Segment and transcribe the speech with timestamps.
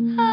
[0.00, 0.27] Ah.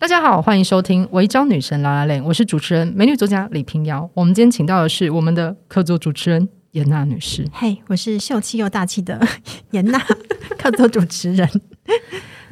[0.00, 4.08] 大家好，欢迎收听《违章女神拉拉链》，我是主持人美女作家李平遥。
[4.14, 7.44] 我们今天请到的是我们的客座主持人严娜女士。
[7.52, 9.20] 嘿，我是秀气又大气的
[9.72, 9.98] 严娜，
[10.56, 11.48] 客座主持人。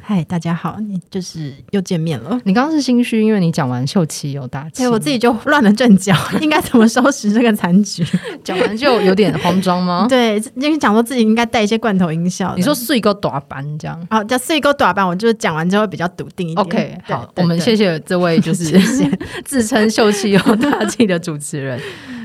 [0.09, 2.39] 嗨，大家好，你就是又见面了。
[2.45, 8.05] 你刚刚是心虚，因为你讲完秀气又大气，对我自己就乱了阵脚， 应该怎么收拾这个残局？
[8.41, 10.05] 讲完就有点慌张吗？
[10.07, 12.55] 对，因为讲说自己应该带一些罐头音效。
[12.55, 16.65] 你说碎个短板这样，好，叫碎个短板，我就讲完之后比较笃定一点。
[16.65, 18.79] OK，好，我们谢谢这位就是
[19.43, 21.77] 自称秀气又大气的主持人。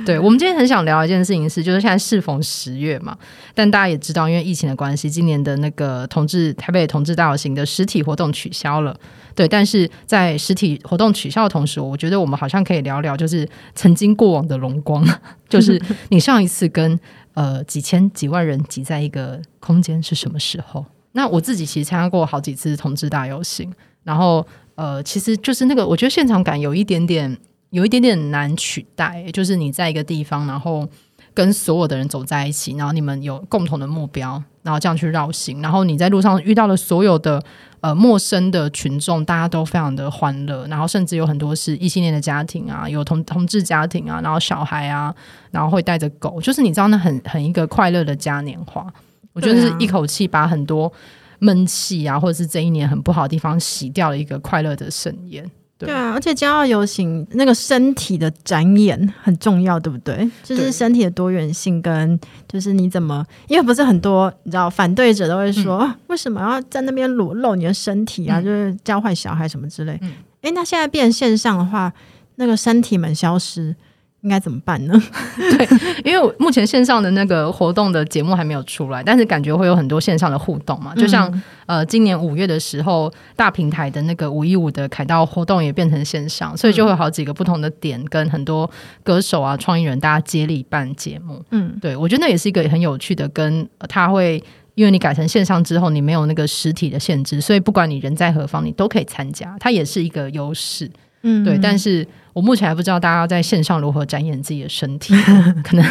[0.04, 3.16] 对，我们今天很想聊一件事情是，就是现在适逢十月嘛，
[3.54, 8.98] 但大家也知道，因为疫情的关系，今年的那个同志台北同志大游行的实体活动取消了。
[9.34, 15.06] 对，但是在实体活动取消的同时，我觉得我们好像可以聊聊，就是曾经过往的荣光，
[15.48, 16.98] 就是你上一次跟
[17.34, 20.84] 呃几千几万人挤在一个空间是什么时候？
[21.12, 27.38] 那我自己其实参加过好几次同志大游行，然后呃，其实就是那个我觉得现场感有一点点。
[27.72, 30.86] 有一点点难取代，就是你在一个地方，然后
[31.32, 37.42] 跟所有的人走在一起，然后你们有共同的目标，然后这样去绕行，然后你在路上遇到了所有的
[37.80, 45.14] 呃陌生的群众，大家都非常的欢乐，然后甚至有很多是异性恋的家庭啊，有同同志家庭啊，然后小孩啊，
[45.50, 48.86] 然后会带着狗，就是你知道那很很一个快乐的嘉年华，
[49.32, 50.92] 我觉得是一口气把很多
[51.38, 55.50] 闷气啊，或者是这一年很不好的地方洗掉了一个快乐的盛宴。
[55.86, 60.28] 对啊，而且骄傲游行那个身体的展演很重要，对不对？
[60.42, 68.40] 就是身体的多元性跟就是你怎么，因为不是很多你知道反对者都会说，嗯、为什么要在那边裸露你的身体啊？
[68.40, 69.98] 嗯、就是教坏小孩什么之类。
[70.02, 70.12] 嗯，
[70.42, 71.92] 哎，那现在变线上的话，
[72.36, 73.74] 那个身体们消失。
[74.22, 74.94] 应该怎么办呢？
[75.36, 75.68] 对，
[76.04, 80.94] 因为目前线上的那个活动的节目还没有出来，但是感觉会有很多线上的互动嘛。
[80.94, 88.70] 就像、嗯、呃，今年五月的时候，大平台的那个五一五的凯道活动也变成线上，所以就会有好几个不同的点，跟很多
[89.02, 91.44] 歌手啊、创意人大家接力办节目。
[91.50, 94.42] 嗯，对，我觉得那也是一个很有趣的，跟他会
[94.76, 100.88] 因为你改成线上之后，你没有那个实体的限制，所以不管你人在何方，你都可以参加，它也是一个优势。
[101.22, 105.14] 嗯，对，但是我目前还不知道大家在线上如何展演自己的身体，
[105.62, 105.84] 可能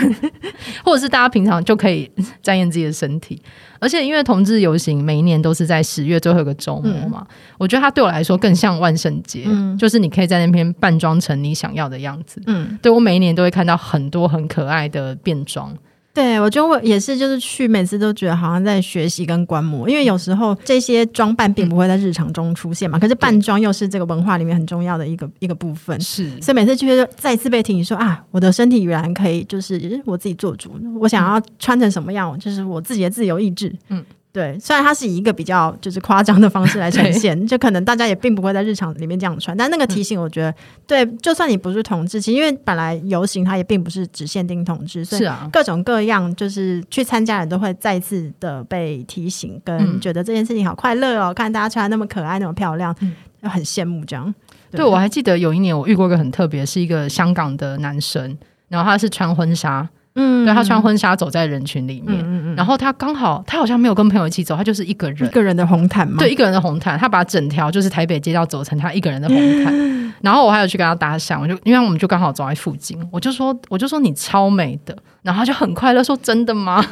[0.83, 2.09] 或者是大家平常就可以
[2.41, 3.41] 展演自己的身体，
[3.79, 15.75] 而且因为同志游行每一年都是在十月最后一个周末嘛，嗯、我觉得它对我来说更像万圣节，嗯、就是你可以在那边扮装成你想要的样子，嗯，对，我每一年都会看到很多很可爱的变装。
[16.13, 34.03] 对，我觉得我也是，就是去每次都觉得好像在学习跟观摩，因为有时候这些装扮并不会在日常中出现嘛，嗯、可是扮装又是这个文化里面很重要的一个一个部分，是，所以每次就觉得再次被提醒说啊，我的身体原来可以就是我自己做主，我想要穿成什么样，就是我自己的自由意志，嗯。
[34.33, 40.55] 对，虽然它是以一个比较就是夸张的方式来呈现，就可能大家也并不会在日常里面这样穿，但那个提醒，我觉得、嗯、
[40.87, 52.95] 对，就算你不是同志，其实因为本来游行它也并不是只限定同志，所以各种各样就是去参加人都会再次的被提醒，跟觉得这件事情好快乐哦，嗯、看大家穿那么可爱，那么漂亮，
[53.41, 54.33] 很羡慕这样。
[54.69, 58.37] 对，对，我还记得有一年我遇过一个很特别，是一个香港的男生，
[58.69, 59.89] 然后他是穿婚纱。
[60.16, 76.85] 嗯，对，他穿婚纱走在人群里面，嗯嗯、然后他刚好他好像没有跟朋友一起走，他就是一个人，一个人的红毯嘛，对，一个人的红毯，他把整条就是台北街道走成他一个人的红毯，嗯、 然后我还有去跟他搭讪，我就因为我们就刚好走在附近，我就说我就说你超美的，然后他就很快乐说真的吗？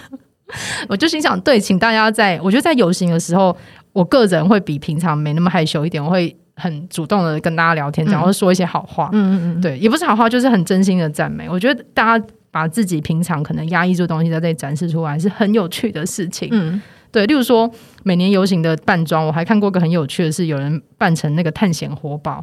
[0.88, 3.56] 我就心想，对，请大家在我觉得在游行的时候，
[3.92, 6.36] 我个人会比平常没那么害羞一点，我会。
[6.56, 11.48] 很主动的跟大家聊天，然后说一些好话，嗯嗯嗯，对，也不是好话，就是很真心的赞美。
[11.48, 16.48] 我觉得大家把自己平常可能压抑住的东西在这里展示出来，是很有趣的事情。
[16.52, 16.80] 嗯，
[17.12, 17.70] 对，例如说
[18.02, 22.42] 每年游行的扮装，我还看过个很有趣的是，有人扮成那个探险活宝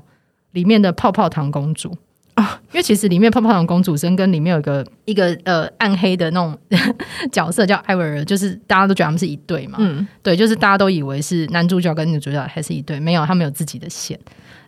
[0.51, 1.97] 里面的泡泡糖公主。
[2.35, 6.57] 哦，因为其实里面泡泡糖公主生跟里面有一个一个呃暗黑的那种
[7.31, 9.77] 角色叫艾薇儿，就是大家都觉得他们是一对嘛。
[9.79, 14.19] 嗯，对，就是大家都以为是男主角跟女主角还是一对，没有，他们有自己的线。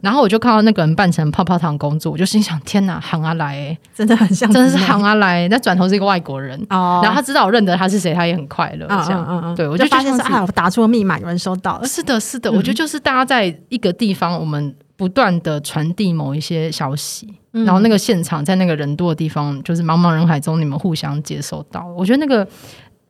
[0.01, 5.47] 然后我就看到那个人扮成泡泡糖公主，我就心想：天哪，行阿来、欸，真的很像，真的是行阿来。
[5.47, 8.85] 那转头是一个外国人哦，然后他知道我认得他是谁，他也很快乐。
[8.87, 11.87] 这样，嗯嗯嗯，对我就，就发现是啊，我打出了密码，有人收到了。
[11.87, 21.85] 是的，是的，嗯、我觉得就是大家在一个地方，我们不断的传递某一些消息，嗯、然后那个现场在那个人多的地方，就是茫茫人海中，你们互相接收到。
[21.97, 22.47] 我觉得那个。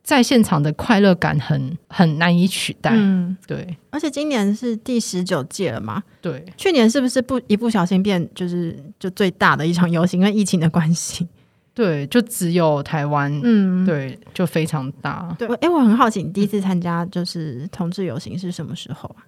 [0.06, 3.76] 在现场的快乐感很很难以取代，嗯，对。
[3.90, 6.44] 而且今年是第十九届了嘛，对。
[6.56, 11.26] 去年是不是不一不小心变就是就最大的一场游行，因为疫情的关系，
[11.74, 15.34] 对，就只有台湾，嗯，对，就非常大。
[15.36, 19.26] 对，哎、欸，我很好奇，你第一次参加就是同志游行是什么时候啊？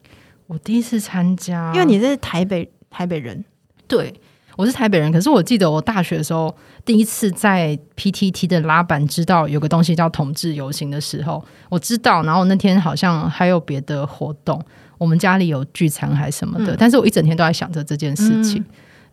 [0.48, 3.44] 我第一次参加，因为你是台北台北人，
[3.86, 4.12] 对。
[4.56, 6.52] 我是台北人，可是我记得我大学的时候
[6.84, 14.60] 第一次在 PTT 的拉板知道有个东西叫同志游行的时候，我知道，然后那天好像还有别的活动，
[14.98, 18.60] 我们家里有聚餐还是什么的，嗯、但是我一整天都在想着这件事情。
[18.60, 18.66] 嗯、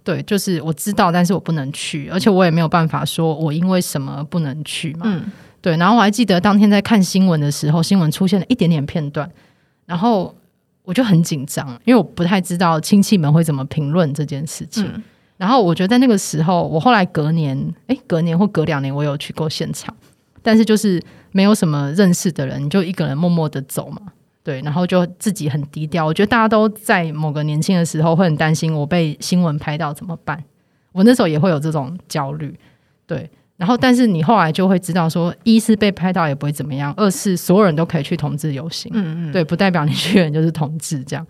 [0.03, 5.01] 对，就是我知道，但是我不能去，而且我也没有办法说我因为什么不能去嘛。
[5.03, 9.29] 嗯、对，然后我还记得当天在看新闻的时候，新闻出现了一点点片段，
[9.85, 10.35] 然后
[10.85, 14.85] 我就很紧张，因为我不太知道亲戚们会怎么评论这件事情。
[14.85, 15.03] 嗯
[15.37, 19.93] 然后我觉得在那个时候，我后来隔年，诶，隔年或隔两年，我有去过现场，
[20.41, 20.97] 但是就是
[21.33, 24.01] 没有什么认识的人，你就一个人默默的走嘛，
[24.45, 26.05] 对，然后就自己很低调。
[26.05, 30.41] 我觉得大家都在某个年轻的时候会很担心我被新闻拍到怎么办，
[30.93, 32.57] 我那时候也会有这种焦虑，
[33.05, 33.29] 对。
[33.57, 41.25] 然后但是你后来就会知道说，一是被拍到也不会怎么样，二是所有人都可以去同志游行，嗯嗯，对，不代表你去的人就是同志这样。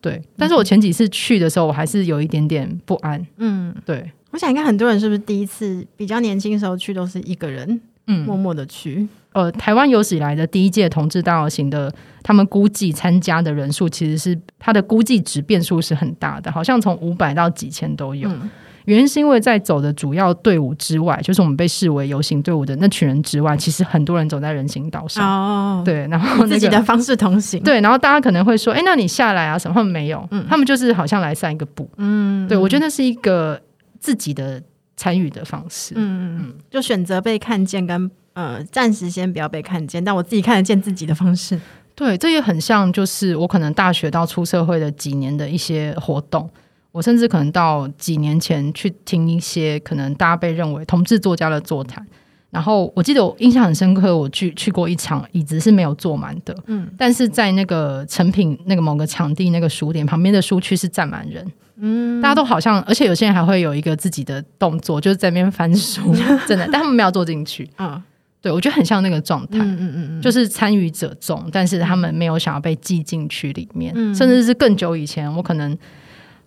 [0.00, 3.24] 对，但是我前几次去的时候，我还是有一点点不安。
[3.38, 9.08] 嗯，对，我想应该很多人是不是第一次比较年轻的时候去都是一个人，嗯，默默的去。
[9.32, 11.90] 呃，台湾有史以来的第一届同志大游行的，
[12.22, 18.28] 他们估计参加的人数其实是他的估计值变数是很大的，好像从五百到几千都有。
[18.28, 18.50] 嗯
[18.86, 25.26] 原因是因为在走的主要队伍之外，就是我们被视为游行队伍的那群人之外，其实很多人走在人行道上。
[25.26, 27.62] 哦，对，然后、那个、自己的方式同行。
[27.62, 29.74] 对，然后大家可能会说：“哎，那你下来啊？”什么？
[29.74, 31.88] 他们没有，嗯，他们就是好像来散一个步。
[31.96, 33.60] 嗯，对，我觉得那是一个
[34.00, 34.60] 自己的
[34.96, 35.94] 参与的方式。
[35.96, 41.60] 嗯嗯，就选择被看见跟呃，暂时先不要被看见，但我自己看得见自己的方式。
[41.94, 46.48] 对，这也很像，就是我可能大学到出社会的几年的一些活动。
[46.92, 52.06] 我甚至可能到几年前去听一些可能大家被认为同志作家的座谈，
[52.50, 66.14] 然后我记得我印象很深刻，我去去过一场，椅子是没有坐满的，嗯，但是在那个成品那个某个场地那个书店旁边的书区是站满人，嗯，大家都好像，而且有些人还会有一个自己的动作，就是在那边翻书，
[66.46, 68.02] 真的，但他们没有坐进去，嗯，
[68.42, 75.74] 对，我觉得很像那个状态，嗯嗯嗯，就是参与者众，但是他们没有想要被挤进去里面，嗯，甚至是更久以前，我可能。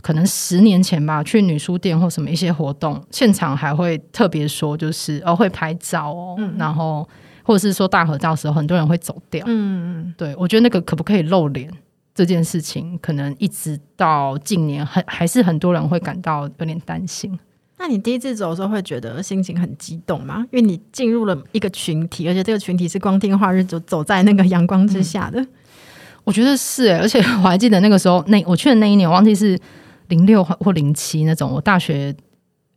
[0.05, 7.09] 可能十年前吧，去女书店或什么一些活动，现场还会特别说，就是哦会拍照哦，嗯、然后
[7.41, 9.43] 或者是说大合照的时候，很多人会走掉。
[9.47, 11.67] 嗯，对，我觉得那个可不可以露脸
[12.13, 17.39] 这件事情，可能一直到近年，很还是很多人会感到有点担心。
[17.79, 20.45] 那你第一次走的时候，会觉得心情很激动吗？
[20.51, 25.41] 因为你进入了一个群体，而且这个群体是光天化日就走在那个阳光之下的。
[25.41, 25.47] 嗯、
[26.25, 29.59] 我觉得是诶，而且我还记得那个时候，那我去的那一年，我忘记是。
[30.07, 32.15] 零六或零七那种，我大学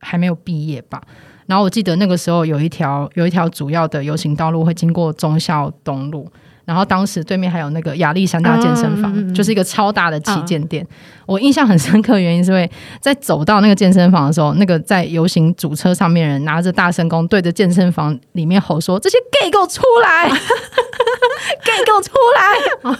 [0.00, 1.02] 还没有毕业吧。
[1.46, 6.30] 然后我记得那个时候有一条有一条主要的游行道路会经过忠孝东路，
[6.66, 10.84] 然后当时对面还有那个亚历山大健身房，嗯、就是一个超大的旗舰店。
[10.84, 10.88] 嗯、
[11.24, 12.70] 我印象很深刻，原因是因为
[13.00, 20.28] 在走到那个健身房的时候，那个在游行主车上面人拿着大声公对着健身房里面吼说：“这些 gay 给我出来，
[21.64, 22.92] gay 给我出来！”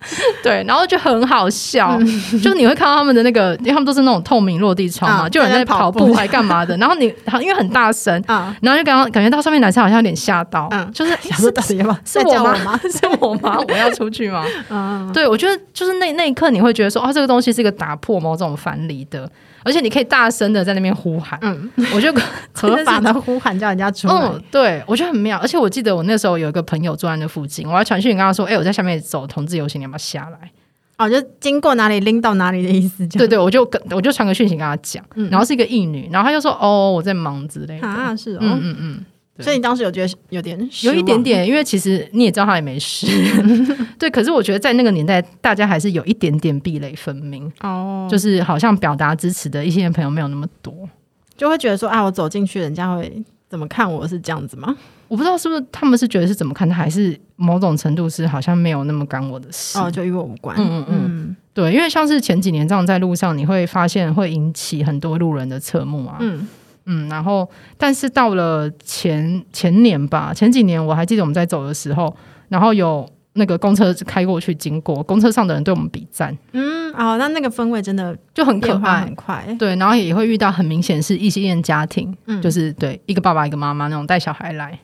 [0.42, 2.06] 对，然后就很好笑，嗯、
[2.40, 6.76] 就你会看到他们的那个，因为他们都是那种透明落地窗嘛，啊、就有人在跑步还干嘛的。
[6.78, 11.52] 然后你，因为很大声，啊、然后就刚刚感觉到上面男生好像有点吓到，嗯、就是是
[12.04, 12.80] 是我吗？
[12.84, 13.58] 是我吗？
[13.68, 14.44] 我要出去吗？
[14.70, 19.28] 嗯、对，我觉得就是那那一刻你会觉得说，哦，这个东西是一个打破某种藩篱的。
[19.64, 22.12] 而且你可以大声的在那边呼喊，嗯，我就
[22.54, 25.38] 合法的呼喊叫人家出来，嗯，对，我觉得很妙。
[25.38, 30.50] 而且我记得我那时候有一个朋友坐在那附近，我要传讯跟他说，哎、欸，我在下面走同志游行，你要不要下来？
[30.98, 39.04] 哦，就经过哪里拎到哪里的意思，对对，我就跟我就传个讯息跟他讲，嗯、然后是一个义女，然后他就说，哦，我在忙之类的，啊，是哦，嗯嗯嗯。
[39.40, 43.06] 所以你当时有觉得有点有一点点，因为其实你也知道他也没事，
[43.98, 44.10] 对。
[44.10, 50.74] 可是我觉得在那个年代，大家还是有一点点壁垒分明哦，就是好像表达支持的一些朋友没有那么多。
[51.36, 54.76] 就会觉得说啊，我走进去，人家会怎么看我是这样子吗？
[55.06, 60.56] 我不知道是不是他们是觉得是怎么看他，还是某种程度是好像没有那么干我的事哦，就与我无关。
[60.58, 66.16] 嗯嗯嗯，嗯对，因为像是前几年这样在路上，你会发现会引起很多路人的侧目啊。
[66.20, 66.46] 嗯
[66.90, 72.16] 嗯，然后但是到了前前年吧，前几年我还记得我们在走的时候，
[72.48, 76.36] 然后有那个公车开过去经过，公车上的人对我们比赞。
[76.52, 79.44] 嗯，哦，那那个氛围真的就很可怕，很快。
[79.58, 84.78] 对，然后也会遇到很明显是异性恋家庭，嗯，就是对一个爸爸一个妈妈那种带小孩来。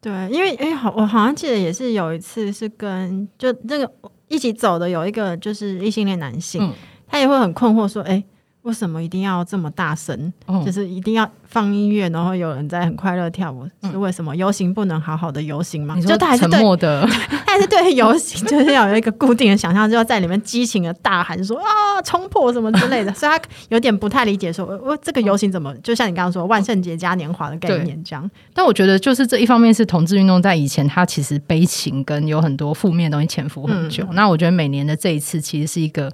[0.00, 3.90] 对，因为哎，好，我好像记得也是有一次是跟就那个
[4.28, 6.72] 一起走的有一个就是异性恋男性，嗯、
[7.08, 8.22] 他也会很困惑说，哎。
[8.62, 10.32] 为什么一定要这么大声？
[10.46, 14.36] 哦、就是一定要放音乐，然后有人在很快乐跳舞，嗯、是为什么？
[14.36, 15.94] 游行不能好好的游行吗？
[15.96, 17.06] 你说他还是沉默的，
[17.46, 23.40] 他还是对游行就是要有一个固定的想象，就要在里面激情的大喊说啊冲破什么之类的， 所以他
[23.70, 25.74] 有点不太理解说，说我这个游行怎么？
[25.76, 28.30] 就像你刚刚说万圣节嘉年华的概念这样。
[28.52, 34.04] 但我觉得就是这一方面是同志运动在以前，它其实悲情跟有很多负面的东西潜伏很久。
[34.10, 36.12] 嗯、那我觉得每年的这一次其实是一个。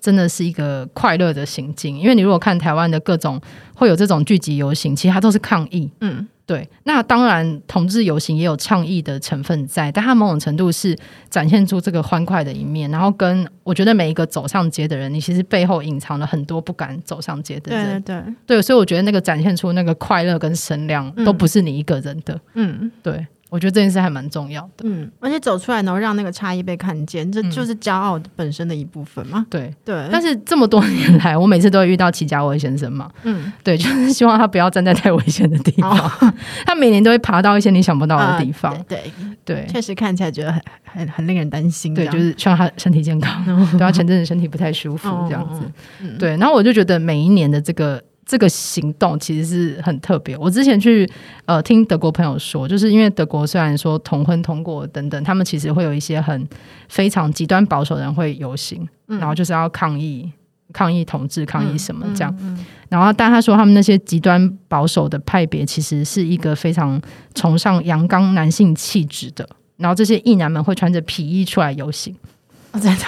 [0.00, 3.40] 真的是一个快乐的行径，因为你如果看台湾的各种
[3.74, 5.90] 会有这种聚集游行，其实它都是抗议。
[6.00, 6.68] 嗯，对。
[6.84, 10.96] 那当然，同志游行也有倡议的成分在，但它某种程度是
[11.28, 12.90] 展现出这个欢快的一面。
[12.90, 18.02] 然后，跟我觉得每一个走上街的人，你其实背后隐藏了很多不敢走上街的人。
[18.02, 22.40] 对对对，对，所以我觉得那个展现出那个快乐跟声量，都不是你一个人的。
[22.54, 23.26] 嗯，对。
[23.48, 29.46] 我觉得这件事还蛮重要的，嗯，而且走出来然后让那个差异被看见，这就是骄傲本身的一部分嘛。
[29.48, 35.96] 对对，对但是这么多年来，我每次都会遇到齐家威先生嘛，嗯，对， 就是希望他不要站在太危险的地方。
[35.96, 36.32] 哦、
[36.66, 39.12] 他每年都会爬到一些你想不到的地方，呃、对
[39.44, 41.94] 对，确实看起来觉得很很很令人担心。
[41.94, 45.60] 对，就是希望他身体健康，然后他前阵子身体不太舒服这样子。
[45.60, 48.02] 哦嗯、对，然后我就觉得每一年的这个。
[48.26, 50.36] 这个行动其实是很特别。
[50.36, 51.08] 我之前去
[51.44, 56.46] 呃听德国朋友说，就是因为德国虽然说同婚通过等等，他们其实会有一些很
[56.88, 60.28] 非常极端保守的人会游行，嗯、然后就是要抗议
[60.72, 62.36] 抗议同志抗议什么这样。
[62.40, 67.00] 嗯嗯嗯、然后但他说他们那些极端保守的派别其实是一个非常
[67.34, 72.12] 崇尚阳刚男性气质的，然后这些异男们会穿着皮衣出来游行。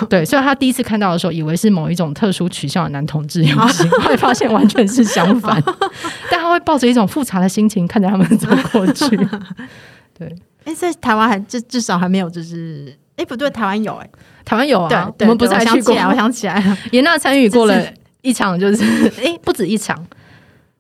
[0.09, 5.63] 对，所以他第一次看到的时候，以为是某一种特殊取向的男同志游行， 后来发现完全是相反。
[6.31, 9.17] 但他会抱着一种复杂的心情看着他们走过去。
[10.19, 10.35] 对，
[10.65, 14.11] 哎，在台湾还至至少还没有，就是哎，不对，台湾有哎，
[14.45, 15.13] 台湾有啊。
[15.21, 15.95] 我们不是还去过？
[15.95, 17.83] 我想起来了，严娜参与过了
[18.23, 18.85] 一场，就是
[19.23, 20.07] 哎，不止一场。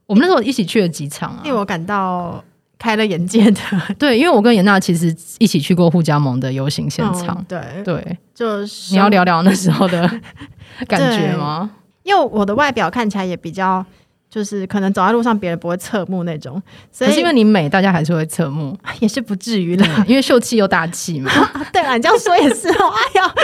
[0.07, 2.42] 我们那时候一起去了几场啊，令我感到。
[2.78, 3.61] 开了眼界的，
[3.99, 10.08] 对，因为我跟严娜其实一起去过互加盟的游行现场，哦、对对，就是你要聊聊那时候的
[10.87, 11.70] 感觉吗？
[12.04, 13.85] 因为我的外表看起来也比较，
[14.30, 21.30] 就是可能走在路上别人不会侧目那种，所以是因为你美，大家还是会侧目， 也是不至于的，因为秀气又大气嘛。
[21.73, 22.92] 对啊，你这样说也是哦。
[22.94, 23.35] 哎呀，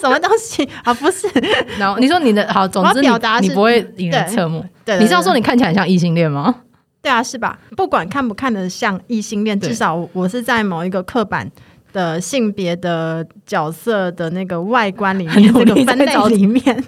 [0.00, 0.92] 什么东西啊？
[0.94, 1.26] 不是，
[1.78, 4.64] 然后你说你的好，总之你表达你不会引人侧目。
[4.84, 6.54] 对，你是要说你看起来像异性恋吗？
[7.06, 7.56] 对啊，是吧？
[7.76, 11.48] 不管看不看得像异性恋，至少我是在某一个刻板
[11.92, 16.84] 的性别的角色的那个外观里面，这个分类里面，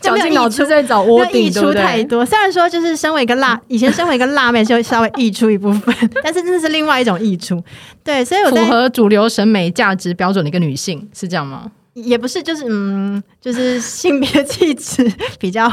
[0.00, 2.26] 绞尽 脑汁在找窝顶，溢出太多。
[2.26, 7.62] 虽然说就是身为一个辣，以前身为一个辣妹就稍微溢出一部分， 但是真的是另外一种溢出。
[8.02, 11.70] 对，所以我符合主流审美价值标准的一个女性是这样吗？
[11.94, 15.70] 也不是，就是嗯，就是性别气质 比较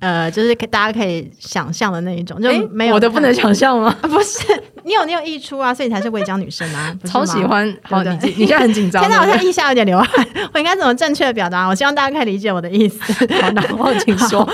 [0.00, 3.94] 呃，就是大家可以想象的那一种，就没有我都不能想象吗？
[4.02, 4.42] 不是，
[4.84, 7.74] 你有你有溢出啊，所以你才是违章女生啊，超喜欢。
[7.82, 11.66] 好，你你现在很紧张， 现在好像腋下有点流汗，我应该怎么正确的表达？
[11.66, 13.00] 我希望大家可以理解我的意思。
[13.40, 14.46] 好，然后请说。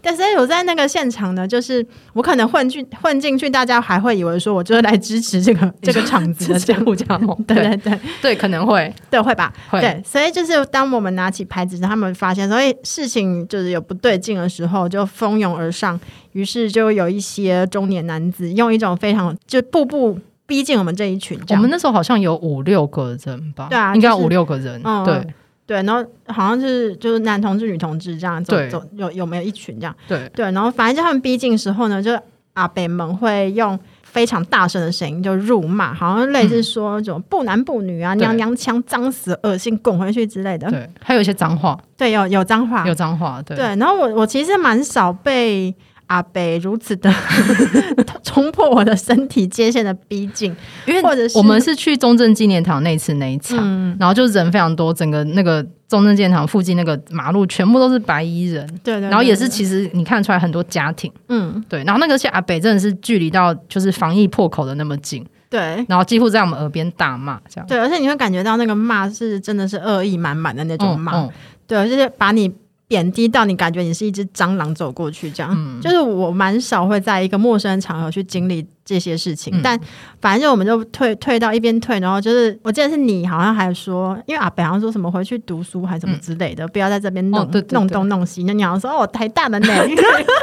[0.00, 7.36] 但是我在那个现场呢，就是我可能混进混进去，大家还会以为说我就是来支持这个这个场子的这护家盟。
[7.44, 9.52] 对对对对，可能会，对会吧？
[9.68, 9.80] 会。
[9.80, 10.52] 对，所以就是。
[10.70, 15.98] 当我们拿起牌子，他们发现所以事情就是有不对劲的时候，就蜂拥而上。
[16.32, 21.38] 于是就有一些中年男子用一种非常就步步逼近我们这一群。
[21.50, 23.68] 我们那时候好像有五六个人吧？
[23.68, 24.80] 对啊，应该有五六个人。
[24.84, 25.26] 嗯、对
[25.66, 29.94] 对，然后好像是就是男同志、女同志这样走走，有有没有一群这样？
[30.08, 32.18] 对对，然后反正就他们逼近的时候呢，就
[32.54, 33.78] 阿北们会用。
[34.02, 40.70] 非常大声的声音就辱骂，好像类似说这种不男不女啊，娘娘腔，脏死，恶心，滚回去之类的。
[40.70, 41.78] 对，还有一些脏话。
[41.96, 43.40] 对，有有脏话，有脏话。
[43.42, 43.56] 对。
[43.56, 45.74] 对，然后我我其实蛮少被
[46.12, 47.10] 阿北如此的
[48.22, 50.54] 冲破我的身体界限的逼近，
[50.86, 71.30] 因为或者是我们是去中正纪念堂那次那一场，嗯、然后就人非常多，整个那个中正纪念堂附近那个马路全部都是白衣人，对，对，对，对，然后也是其实你看出来很多家庭，嗯，对，然后那个是阿北真的是距离到就是防疫破口的那么近，对，然后几乎在我们耳边大骂这样，对，而且你会感觉到那个骂是真的是恶意满满的那种骂，嗯嗯、
[71.66, 72.52] 对，就是把你。
[72.92, 79.80] 贬低到你感觉你是一只蟑螂走过去这样，嗯、就是我蛮少会在一个陌生场合去经历这些事情，嗯、但
[80.20, 88.44] 反正就我们就退退到一边退，然后就是我记得是你好像还说，因为阿北好像说什么回去读书还是什么之类的，嗯、不要在这边弄、弄东弄西。
[88.44, 89.72] 那你好像说哦，台大的呢，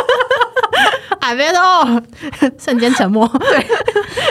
[1.22, 2.03] 阿北说哦，
[2.58, 3.27] 瞬间沉默。
[3.27, 3.60] 对，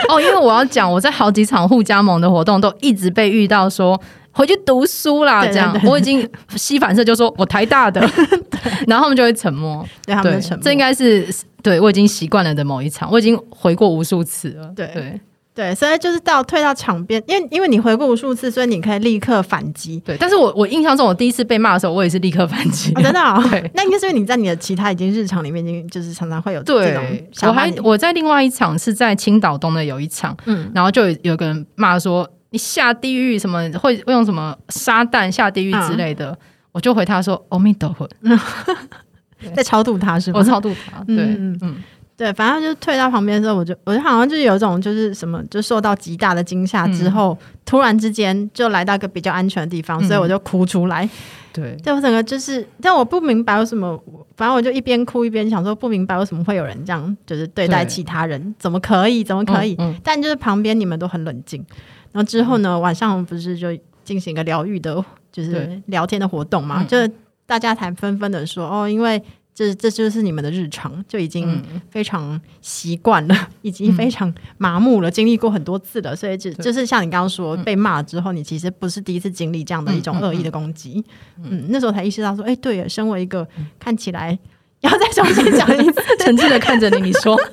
[0.09, 4.01] 哦，因为我要讲，我在好几场互加盟的活动都一直被遇到说。
[4.31, 7.99] 回去读书啦，这样我已经吸反射，就说我台大的，
[8.87, 10.63] 然后他们就会沉默，对他们就沉默。
[10.63, 11.27] 这应该是
[11.61, 14.71] 对我已经习惯了的某一场，我已经回过无数次了。
[14.75, 15.19] 对对
[15.55, 19.99] 对，所以就是到退到场边，因为因为你回过无数次，所以你可以立刻反击。
[20.05, 22.93] 对，但是我我印象中，我第一次被骂的时候，我也是立刻反击。
[22.93, 23.19] 真的，
[23.49, 27.03] 对， 那应该是因为你在你的其他已经日常里面，已经就是常常会有这种。
[27.41, 32.29] 我还我在另外一场是在青岛东的有一场，嗯，然后就有有个人骂说。
[32.51, 36.37] 你下地狱什么会会用什么撒旦下地狱之类的，嗯、
[36.71, 38.09] 我就回他说阿弥陀佛，
[39.55, 40.39] 在超度他是吗？
[40.39, 41.57] 我超度他，对，嗯。
[41.61, 41.83] 嗯，
[42.17, 51.07] 对，反正就退到旁边的时候，我就我就好像就有一种就是什么，就受到极大的惊吓之后，嗯、突然之间就来到一个比较安全的地方，嗯、所以我就哭出来。
[51.51, 53.97] 对，就我整个就是，但我不明白为什么，
[54.37, 59.77] 反正我就一边哭一边想说，不明白为什么会有人这样就是对待其他人，怎么可以，怎么可以？
[60.03, 61.65] 但就是旁边你们都很冷静。
[62.11, 63.67] 然后之后呢，晚上不是就
[64.03, 66.83] 进行一个疗愈的，就是聊天的活动嘛？
[66.83, 66.97] 就
[67.45, 69.21] 大家才纷纷的说哦，因为
[69.53, 81.03] 这这就是你们的日常，就已经非常习惯了， 嗯、已经非常麻木了，经历过很多次了，所以就就是像你刚刚说，被骂之后，你其实不是第一次经历这样的一种恶意的攻击。
[81.43, 83.47] 嗯，那时候才意识到说，哎，对，身为一个
[83.77, 84.37] 看起来
[84.79, 87.37] 要再重新讲一次， 诚挚的看着你，你说。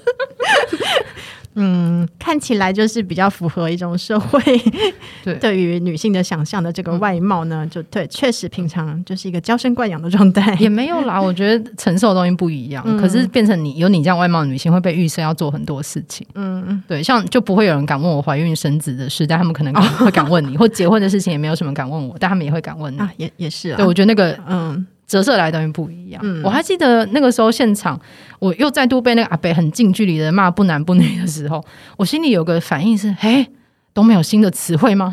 [1.57, 4.41] 嗯，看起来就是比较符合一种社会
[5.41, 11.19] 对于女性的想象的这个外貌呢，嗯、就对，确实平常就是一个娇生惯养的状态，也没有啦。
[11.21, 16.27] 我觉得承受的东西不一样，嗯、可是变成你有你这样外貌的女性会被预设要做很多事情。
[16.35, 22.99] 嗯，对，像就不会有人敢问我怀孕生子的事，但他们可能会 敢问你，哦、或结婚的事情也没有什么敢问我，但他们也会敢问你。
[22.99, 23.77] 啊，也也是啊。
[23.77, 24.87] 对，我觉得那个嗯。
[25.07, 26.21] 折射来的东西不一样。
[26.25, 28.01] 嗯、我还记得那个时候现场，
[28.39, 31.65] 我又再度被那个阿北很近距离的骂不男不女的时候，
[31.97, 33.47] 我心里有个反应是：嘿，
[33.93, 35.13] 都没有新的词汇吗？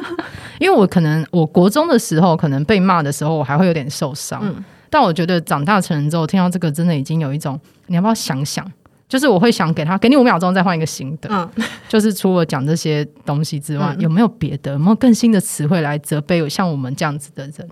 [0.60, 4.40] 因为我可能我国中的时候可能被骂的时候，我还会有点受伤。
[4.44, 8.70] 嗯、但我觉得长大成人之后，听到这个真的已经有一种，你要不要想想？
[9.08, 11.28] 就是我会想给他给你五秒钟，再换一个新的。
[11.32, 11.50] 嗯、
[11.88, 14.72] 就是除了讲这些东西之外，嗯、有没有别的？
[14.72, 17.68] 有没有更新的词汇来责备像我们这样子的人？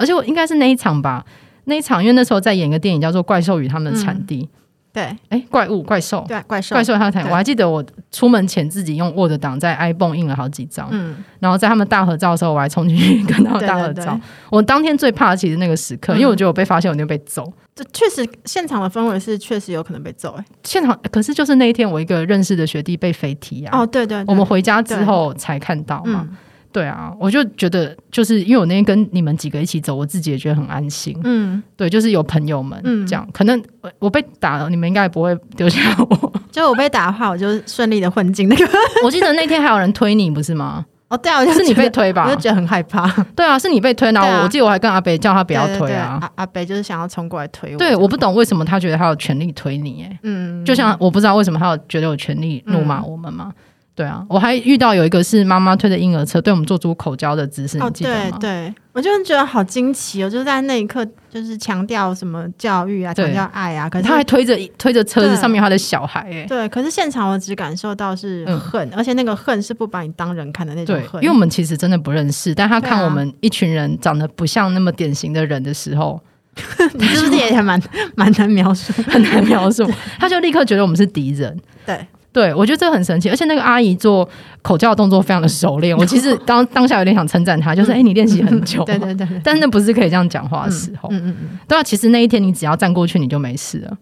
[0.00, 1.24] 而且我应该是那一场吧，
[1.64, 4.42] 那一场，因为那时候在演一个电影叫做《怪兽与他们的产地》。
[4.44, 4.48] 嗯、
[4.92, 7.28] 对，哎，怪物、怪兽，对，怪兽、怪兽他的产地。
[7.28, 13.92] 对我还记得我出门前自己用 Word 档在 iPhone 印了好几张，嗯，然后在他们大合照的时候，我还冲进去跟他们大合照。
[13.92, 17.52] 对对对，我当天最怕的其实那个时刻，嗯、因为我觉得我被发现，我就被揍。
[17.72, 20.32] 这确实，现场的氛围是确实有可能被揍。
[20.32, 23.78] 哎，现场可是就是那一天，我一个认识的学弟被飞踢啊。
[23.78, 26.26] 哦，对对，对，我们回家之后才看到嘛。
[26.72, 31.18] 对啊，我就觉得，就是因为我那天跟你们几个一起走，我自己也觉得很安心。
[31.24, 33.62] 嗯，对，就是有朋友们这样，嗯、可能
[33.98, 36.32] 我被打了，你们应该也不会丢下我。
[36.52, 38.68] 就我被打的话，我就顺利的混进那个。
[39.04, 40.84] 我记得那天还有人推你，不是吗？
[41.08, 42.24] 哦，对啊，就是你被推吧？
[42.28, 43.04] 我就觉得很害怕。
[43.34, 46.18] 对啊，是你被推，然后我记得我还跟阿北叫他不要推啊。
[46.20, 47.78] 阿阿北就是想要冲过来推我。
[47.78, 53.46] 对，我不懂为什么他觉得他有权利推你，哎，嗯，就像我不知道为什么他有觉得有权利怒骂我们嘛。
[53.48, 53.54] 嗯
[54.00, 58.30] 对啊，我还遇到有一个是妈妈推着婴儿车对我们做出口交的姿势，你记得吗？
[58.32, 60.30] 哦、对，对，我就觉得好惊奇哦！
[60.30, 66.66] 就是在那一刻，就是强调什么教育啊，强调爱啊，可是他还推着推着车子，上面有他的小孩，哎，对。
[66.70, 71.22] 可是现场我只感受到是恨，嗯、而且那个恨是不把你当人看的那种恨。
[71.22, 76.18] 因为我们其实真的不认识，但他看我们一群人长得不像那么典型的人的时候，
[76.94, 77.78] 你是不是也还蛮
[78.16, 79.86] 蛮难描述， 很难描述？
[80.18, 82.06] 他就立刻觉得我们是敌人，对。
[82.32, 84.28] 对，我觉得这个很神奇，而且那个阿姨做
[84.62, 85.94] 口交的动作非常的熟练。
[85.98, 91.08] 我其实当当下有点想称赞她，就是哎，你练习很久， 对对对，但是那不是可以这样讲话的时候。
[91.12, 93.96] 嗯嗯嗯，对啊，其实那一天你只要站过去，你就没事了。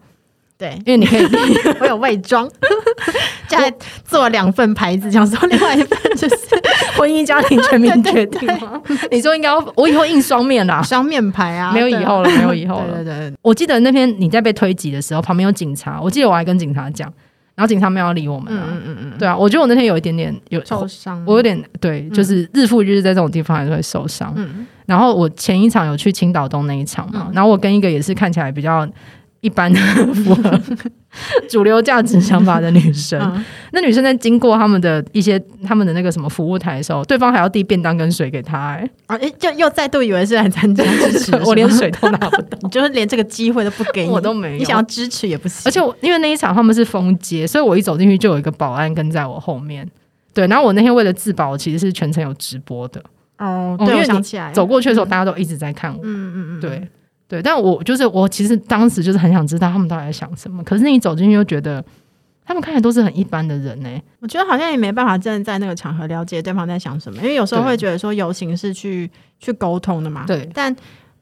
[0.58, 1.24] 对，因为你可以，
[1.80, 2.50] 我有伪装，
[3.46, 3.58] 加
[4.04, 6.36] 做两份牌子，想说另外一份就是
[6.96, 8.72] 婚姻家庭全民决定吗？
[9.10, 12.96] 你说应该要，我以后印双面啦，双面牌啊，没有以后了，没有以后了。
[12.96, 17.08] 对对对，我记得那天你在被推挤的时候，旁边有警察，我记得我还跟警察讲，
[17.58, 18.54] 然后警察没有理我们。
[18.54, 24.32] 嗯嗯嗯，对啊，我觉得我那天有一点点有受伤，我有点对，就是日复一日在这种地方还是会受伤。
[24.36, 28.88] 嗯，然后我前一场有去青岛东那一场嘛，然后我跟一个也是看起来比较。
[29.40, 29.80] 一般的
[30.14, 30.60] 符合
[31.48, 45.62] 主流价值想法的女生，嗯、那女生在经过他们的一些他们的那个什么服务台的时候，对方还要递便当跟水给她，哎，啊，就又再度以为是来参加支持， 我连水都拿不到， 你就是连这个机会都不给你，我都没有，你想要支持也不行。
[45.64, 49.88] 而且我因为那一场他们是封街，所以我一走进去就有一个保安跟在我后面，
[50.34, 53.00] 对，然后我那天为了自保，我其实是全程有直播的，
[53.38, 56.88] 哦，对，我想起来，走过去的时候大家都一直在看我，嗯嗯嗯，对。
[57.28, 60.64] 对，但我就是我，其实当时就是很想知道他们到底在想什么。
[60.64, 61.84] 可是你走进去又觉得，
[62.42, 63.88] 他们看起来都是很一般的人呢。
[64.20, 70.24] 我觉得好像也没办法真的在那个场合了解对方在想什么，因为有时候会觉得说游行是去去沟通的嘛。
[70.26, 70.48] 对。
[70.54, 70.74] 但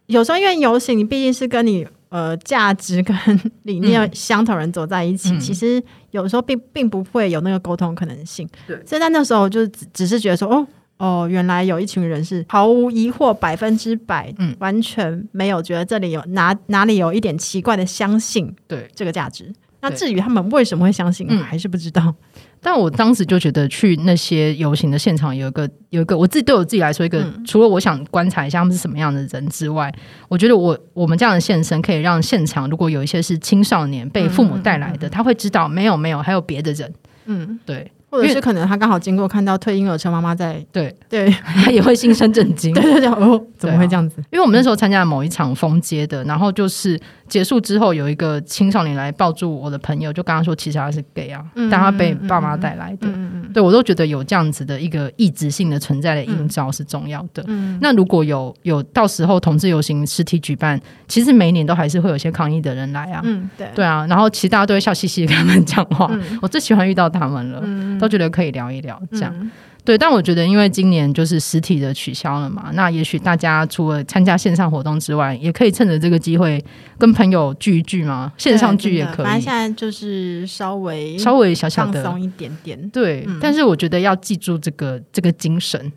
[0.07, 3.17] 有时候因为游行，你毕竟是跟你呃价值跟
[3.65, 8.49] 理念相同人走在一起，嗯、其实有时候并并不会有那个沟通可能性。
[8.69, 8.77] 对。
[8.87, 10.65] 所以在那时候就只只是觉得说，哦。
[10.99, 18.89] 哦，原来有一群人是毫无疑惑，百分之百，嗯，完全没有觉得这里有哪哪里有一点奇怪的相信，对。
[18.95, 19.53] 这个价值。
[19.81, 22.13] 那至于他们为什么会相信，我还是不知道。
[22.61, 29.95] 但我当时就觉得去那些游行的现场，有一个有一个我自己对我自己来说，一个除了我想观察一下他们是什么样的人之外，
[30.29, 36.93] 我觉得我我们这样的现身可以让现场，如果有一些是青少年被父母带来的，他会知道没有没有还有别的人，
[37.27, 37.93] 嗯，对。
[38.17, 42.73] 或者是可能他刚好经过看到推婴儿车妈妈在对对， 他也会心生震惊。
[42.75, 44.17] 对对对，哦，怎么会这样子？
[44.31, 46.99] 因为我们那时候参加了某一场封街的，然后就是
[47.29, 53.09] 结束之后，有一个青少年来抱住我的朋友，就跟他说，其实他是 gay 啊，但他被爸妈带来的。
[53.53, 57.45] 对，我都觉得有这样子的一个意志性的存在的映照是重要的。
[57.81, 63.21] 那如果有有到时候同志游行实体举办，其实每一年都还是会有些抗议的人来啊。
[63.25, 66.11] 嗯，对对啊，然后其实大家都会笑嘻嘻的跟他们讲话。
[66.43, 67.63] 我最喜欢遇到他们了。
[68.07, 69.51] 都觉得可以聊一聊，这样、嗯、
[69.85, 69.99] 对。
[69.99, 76.65] 但我觉得，因为今年就是实体的取消了嘛，那也许大家除了参加线上活动之外，也可以趁着这个机会
[76.97, 78.33] 跟朋友聚一聚嘛。
[78.39, 79.25] 线上聚也可以。
[79.25, 83.25] 反正现在就是稍微稍微小小的放松一点点，对。
[83.27, 85.93] 嗯、但是我觉得要记住这个这个精神，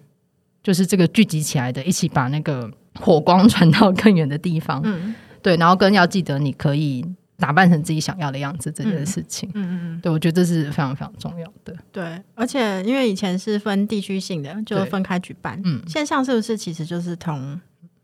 [0.63, 2.69] 就是这个聚集起来的，一起把那个
[2.99, 4.81] 火光传到更远的地方。
[4.83, 5.55] 嗯，对。
[5.57, 7.05] 然后更要记得，你可以。
[7.39, 11.75] 打扮成自己想要的样子这件事情，嗯嗯嗯，对，我觉得这是非常非常重要的。
[11.91, 17.59] 对，而且因为以前是分地区性的，就分开举办，嗯，线上是不是其实就是同。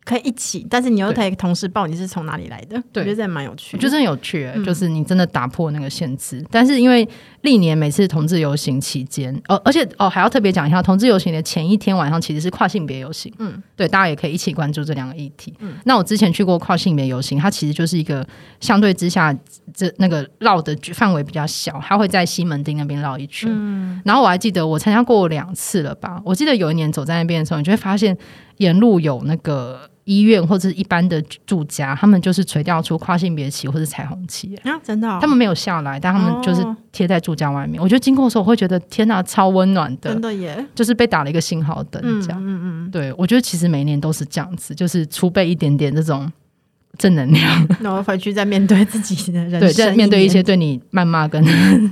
[0.06, 3.82] 可以一起，但是你又可以同时报你是从哪里来的，对我觉得这蛮有趣的。
[3.82, 6.46] 就是有趣，嗯、就是你真的打破那个限制。
[6.52, 7.08] 但是因为
[7.42, 13.34] 历年每次同志游行期间，哦，而且哦还要特别讲一下，同志游行的前一天晚上其实是跨性别游行。
[13.40, 15.52] 嗯，对，大家也可以一起关注这两个议题。
[15.58, 18.24] 嗯，那我之前去过跨性别游行，它其实就是一个
[18.60, 19.36] 相对之下
[19.74, 23.50] 这那个绕的范围比较小，它会在西门町那边绕一圈。
[23.52, 26.22] 嗯，然后我还记得我参加过两次了吧？
[26.24, 28.16] 我记得有一年走在那边的时候，你就会发现
[28.58, 29.90] 沿路有那个。
[30.06, 37.80] 医院或者是一般的住家，他们就是垂吊出跨性别旗或者彩虹旗啊，真的、哦，他们没有下来，但他们就是贴在住家外面。
[37.80, 46.32] 哦、我觉得经过的时候，我会觉得天哪，超温暖的，真的耶，就是被打了一个信号灯，这样，嗯嗯嗯，对，我觉得其实每年都是这样子，就是储备一点点这种
[47.00, 51.44] 正能量， 然后回去再面对自己的人生，对，再面对一些对你谩骂跟，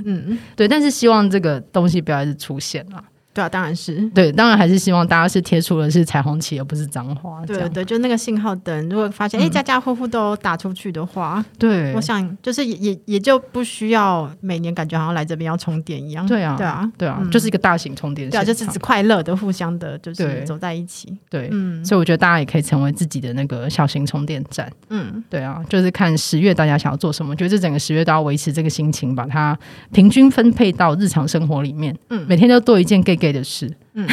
[0.06, 3.04] 嗯， 对，但是希望这个东西不要一直出现了。
[3.34, 7.44] 对啊，当然是对，当然还是希望大家是贴出的是彩虹旗，而不是脏话。
[7.48, 16.28] 对对，就那个信号灯，如果发现哎、嗯、家家户户都打出去的话，对，我想就是也也也就不需要每年感觉好像来这边要充电一样。
[16.28, 18.30] 对啊，对啊，对啊，嗯、就是一个大型充电。
[18.30, 21.18] 对啊，就是只快乐的、互相的，就是走在一起。
[21.28, 24.72] 对，嗯，所以我觉得大家也可以成为自己的那个小型充电站。
[24.90, 29.58] 嗯，对啊，就是看十月大家想要做什么，我觉得这整个十月都要维持这个心情，把它
[29.92, 31.98] 平均分配到日常生活里面。
[32.10, 33.23] 嗯，每天都多一件给。
[33.24, 34.06] Gay 的事，嗯，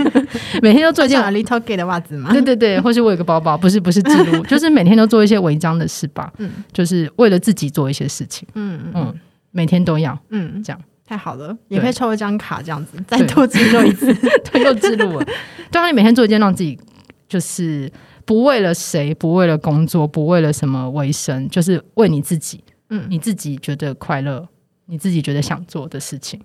[0.62, 2.32] 每天都做一件 little gay 的袜子吗？
[2.32, 9.14] 对对对， 或是我有个包包，不是不是记录， 就是每天都做一些违章的事吧，嗯，就是为了自己做一些事情，嗯嗯，
[9.50, 10.80] 每天都要，嗯，这样。
[11.04, 14.12] 太好了，也可以抽一张卡，这样子再多记录一次，
[14.50, 15.26] 对，又记录了，
[15.70, 16.76] 对啊，你每天做一件让自己
[17.28, 17.88] 就是
[18.24, 24.48] 不为了谁，不为了工作，不为了什么为生，就是为你自己，嗯，你自己觉得快乐，
[24.86, 26.40] 你自己觉得想做的事情。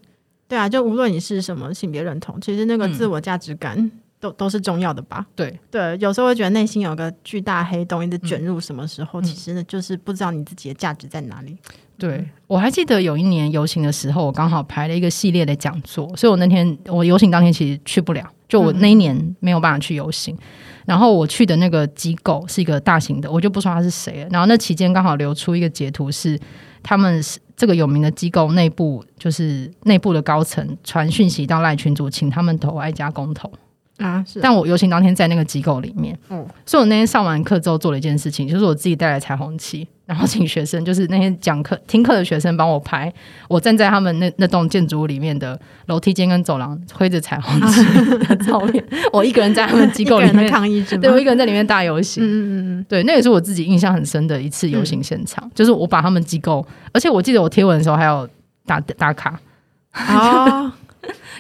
[0.52, 5.26] 对啊，就无论你是什么性别认同，其实那个自我价值感都、嗯、都是重要的吧？
[5.34, 11.58] 对对，有时候会觉得内心有个巨大黑洞一直卷入，什么时候、嗯、其实呢就是不知道你自己的价值在哪里。
[11.98, 18.30] 对，我还记得有一年游行的时候，我刚好排了一个系列的讲座，所以我那天我游行当天其实去不了。
[18.50, 20.40] 就我那一年没有办法去游行，嗯、
[20.88, 24.30] 然后我去的那个机构是一个大型的，我就不说他是谁了。
[24.30, 26.38] 然后那期间刚好流出一个截图，是
[26.84, 33.52] 他们是这个有名的机构内部，就是内部的高层传讯息到赖群主，请他们投爱家公投。
[33.98, 34.26] 啊！
[34.28, 43.12] 是，但我游行当天在那个机构里面，嗯，所以我那天上完课之后做了一件事情，就是我自己带来彩虹旗，然后请学生， 就是那些讲课听课的学生帮我拍，
[43.48, 47.84] 我站在他们那那栋建筑物里面的楼梯间跟走廊挥着彩虹旗
[48.28, 58.28] 的照片， 我一个人在他们机构里面抗议，对，我一个人在里面大游行，嗯嗯嗯，对，那也是我自己印象很深的一次游行现场，嗯、就是我把他们机构，而且我记得我贴文的时候还有
[58.66, 59.40] 打打卡。
[59.92, 60.74] 啊。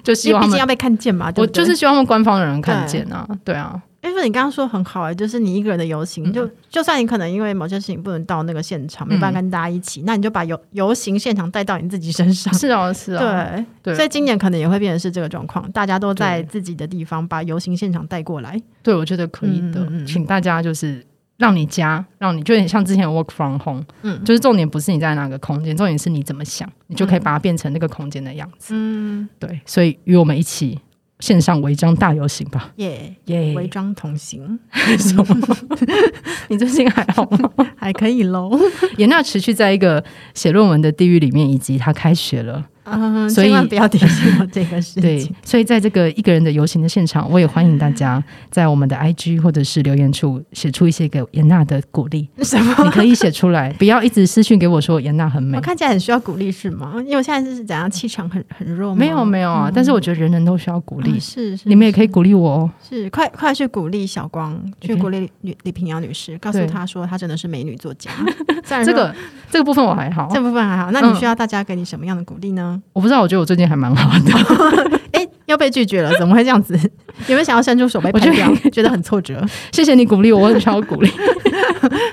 [0.04, 3.80] 就希望他们毕竟要被看见嘛，对对，我就是希望他们官方的人看见啊，对，对啊。
[4.04, 12.54] 因为你刚刚说很好哎、欸，就是你一个人的游行，嗯、就就算你可能因为某些事情不能到那个现场，没办法跟大家一起，嗯、那你就把游游行现场带到你自己身上。
[12.54, 13.96] 是哦，是哦，对对。
[13.96, 18.60] 所以今年可能也会变成是这个状况，大家都在自己的地方把游行现场带过来。
[18.82, 21.06] 对，我觉得可以的，嗯、请大家就是。
[21.38, 30.80] 让你家，让你就有点像之前 work from home，嗯，就是重点不是你在哪个空间，重点是你怎么想，你就可以把它变成那个空间的样子，嗯，对，所以与我们一起
[31.22, 34.60] 线上违章大游行吧，耶耶，违章同行，
[35.00, 35.58] 什么？
[36.50, 37.50] 你最近还好吗？
[37.78, 38.52] 还可以喽，
[38.98, 40.04] 严娜持续在一个
[40.34, 42.68] 写论文的地狱里面，以及她开学了。
[42.84, 45.02] 嗯，所以千万不要提醒我这个事情。
[45.02, 52.28] 对，所以在这个一个人的游行的现场，我也欢迎大家在我们的 IG 或者是留言处写出一些给严娜的鼓励。
[52.40, 52.76] 什么？
[52.84, 55.58] 你可以写出来， 不要一直私讯给我说严娜很美。
[55.58, 56.94] 我看起来很需要鼓励是吗？
[57.00, 59.00] 因为我现在是怎样，气场很很弱吗？
[59.00, 61.22] 没有没有啊，嗯、但是我觉得人人都需要鼓励、嗯。
[61.22, 62.72] 是，是，你们也可以鼓励我哦。
[62.88, 68.10] 是，快快去鼓励小光，去鼓励李李平阳女士，告诉她说她真的是美女作家。
[68.86, 69.14] 这个
[69.50, 70.92] 这个部分我还好，这部分还好。
[70.92, 72.70] 那你需要大家给你什么样的鼓励呢？
[72.71, 75.00] 嗯、我不知道，我觉得我最近还蛮好的。
[75.12, 76.74] 哎，又被拒绝了，怎么会这样子？
[77.28, 78.54] 有没有想要伸出手被拍掉？
[78.72, 79.46] 觉得很挫折。
[79.72, 81.12] 谢谢你鼓励我，我很需要鼓励。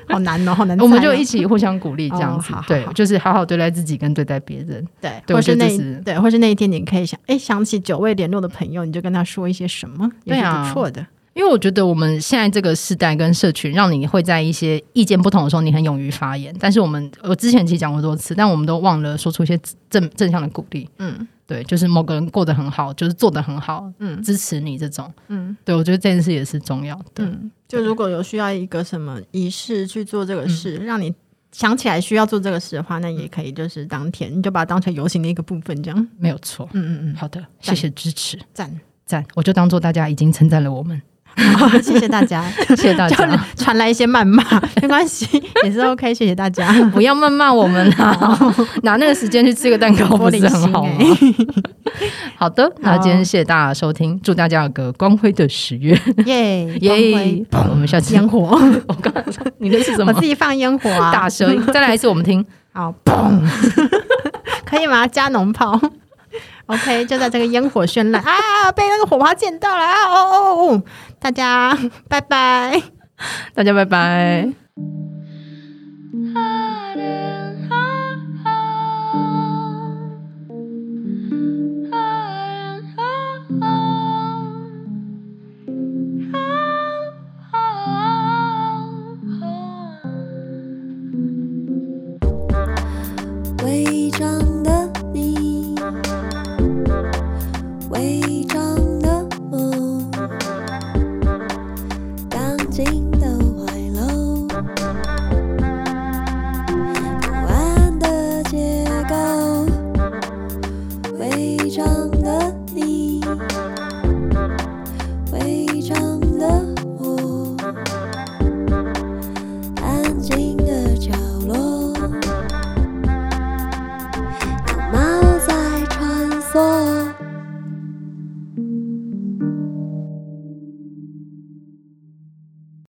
[0.08, 0.82] 好难哦，好难、哦。
[0.82, 2.52] 我们就一起互相鼓励，这样子。
[2.52, 4.84] 哦、好好好对，就是好好对待自己跟对待别人。
[5.00, 5.68] 对，对或是那
[6.04, 11.06] 对，或是那一天你可以想，哎，想起久未联络的朋友，你就跟他说一些什么，也是不错的。
[11.38, 16.52] 因为我觉得我们现在这个时代跟社群，让你会在一些意见不同的时候，你很勇于发言。
[16.58, 19.56] 但是我们，我之前其实讲过多次，但我们都忘了说出一些
[19.88, 20.90] 正正向的鼓励。
[20.98, 27.24] 嗯，对，就是某个人过得很好，就是做得很好，嗯，支持你这种，嗯，对，我觉得这件事也是重要的。
[27.24, 31.14] 嗯，就如果有需要一个什么仪式去做这个事，嗯、让你
[31.52, 36.68] 想起来需要做这个事的话，那也可以，就是当天你就把它当成游行的一个部分，这样没有错。
[36.72, 38.68] 嗯嗯嗯，好的，谢谢支持，赞
[39.06, 41.00] 赞，我就当做大家已经称赞了我们。
[41.56, 43.46] 好， 谢谢大家，谢谢大家。
[43.56, 44.42] 传来一些谩骂，
[44.82, 45.26] 没关系，
[45.64, 46.12] 也是 OK。
[46.12, 48.38] 谢谢大家， 不要谩骂我们啊！
[48.82, 50.92] 拿那个时间去吃个蛋糕，不是很好吗？
[52.36, 57.46] 好的，那今天谢谢大家收听，祝大家有个光辉的十月，耶耶！
[57.70, 60.12] 我们下次烟火，我刚才说你的是什么？
[60.12, 61.64] 我自己放烟火啊，大声！
[61.72, 62.44] 再来一次，我们听。
[62.72, 63.40] 好，砰！
[64.64, 65.06] 可以吗？
[65.06, 65.80] 加农炮。
[66.68, 68.22] ok 就在这个烟火绚烂。
[68.22, 70.82] 啊被那个火花溅到了啊哦哦哦。
[71.18, 71.76] 大家
[72.08, 72.80] 拜拜。
[73.54, 74.48] 大家拜拜。